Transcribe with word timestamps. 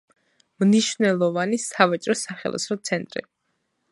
მნიშვნელოვანი 0.63 1.59
სავაჭრო-სახელოსნო 1.65 2.79
ცენტრი. 2.91 3.27